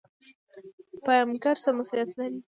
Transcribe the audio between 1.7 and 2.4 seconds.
مسوولیت لري؟